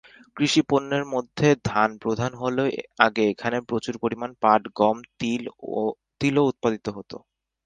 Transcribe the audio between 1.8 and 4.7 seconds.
প্রধান হলেও আগে এখানে প্রচুর পরিমাণ পাট,